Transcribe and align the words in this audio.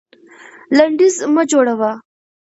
لنډيز 0.77 1.15
مه 1.33 1.43
جوړوه. 1.51 1.91